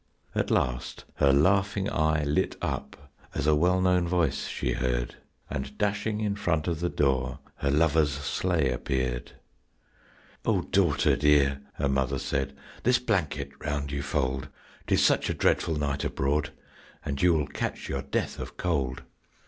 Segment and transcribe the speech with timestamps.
[0.33, 5.77] At last her laughing eye lit up as a well known voice she heard, And
[5.77, 9.33] dashing in front of the door her lover's sleigh appeared.
[10.43, 14.47] "O daughter, dear," her mother said, "this blanket round you fold,
[14.87, 16.49] 'Tis such a dreadful night abroad
[17.05, 19.03] and you will catch your death of cold."